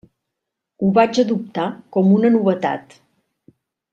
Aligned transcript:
Ho 0.85 0.87
vaig 0.97 1.19
adoptar 1.25 1.67
com 1.97 2.09
una 2.17 2.33
novetat. 2.37 2.97